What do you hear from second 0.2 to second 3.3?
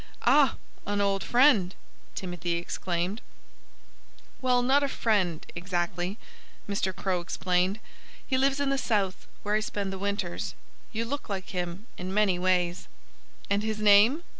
"Ah! An old friend!" Timothy exclaimed.